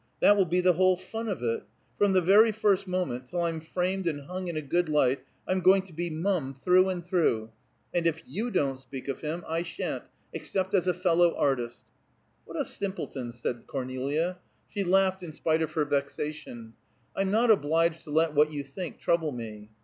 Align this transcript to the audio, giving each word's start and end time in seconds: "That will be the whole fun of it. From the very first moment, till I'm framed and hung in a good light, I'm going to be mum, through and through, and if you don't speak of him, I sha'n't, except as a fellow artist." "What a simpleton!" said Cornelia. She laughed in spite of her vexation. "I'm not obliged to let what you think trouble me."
"That 0.19 0.35
will 0.35 0.45
be 0.47 0.61
the 0.61 0.73
whole 0.73 0.97
fun 0.97 1.27
of 1.29 1.43
it. 1.43 1.61
From 1.99 2.13
the 2.13 2.21
very 2.23 2.51
first 2.51 2.87
moment, 2.87 3.27
till 3.27 3.41
I'm 3.41 3.61
framed 3.61 4.07
and 4.07 4.21
hung 4.21 4.47
in 4.47 4.57
a 4.57 4.61
good 4.63 4.89
light, 4.89 5.19
I'm 5.47 5.59
going 5.59 5.83
to 5.83 5.93
be 5.93 6.09
mum, 6.09 6.55
through 6.65 6.89
and 6.89 7.05
through, 7.05 7.51
and 7.93 8.07
if 8.07 8.23
you 8.25 8.49
don't 8.49 8.79
speak 8.79 9.07
of 9.07 9.21
him, 9.21 9.43
I 9.47 9.61
sha'n't, 9.61 10.05
except 10.33 10.73
as 10.73 10.87
a 10.87 10.95
fellow 10.95 11.35
artist." 11.35 11.83
"What 12.45 12.59
a 12.59 12.65
simpleton!" 12.65 13.31
said 13.31 13.67
Cornelia. 13.67 14.39
She 14.67 14.83
laughed 14.83 15.21
in 15.21 15.33
spite 15.33 15.61
of 15.61 15.73
her 15.73 15.85
vexation. 15.85 16.73
"I'm 17.15 17.29
not 17.29 17.51
obliged 17.51 18.03
to 18.05 18.09
let 18.09 18.33
what 18.33 18.51
you 18.51 18.63
think 18.63 18.99
trouble 18.99 19.31
me." 19.31 19.69